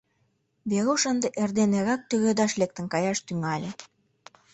Веруш 0.69 1.03
ынде 1.11 1.27
эрден 1.41 1.71
эрак 1.79 2.01
тӱредаш 2.09 2.51
лектын 2.61 2.85
каяш 2.93 3.19
тӱҥале. 3.27 3.71